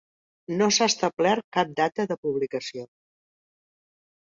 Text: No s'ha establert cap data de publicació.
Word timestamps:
No 0.61 0.69
s'ha 0.77 0.87
establert 0.91 1.45
cap 1.59 1.77
data 1.81 2.07
de 2.13 2.19
publicació. 2.25 2.89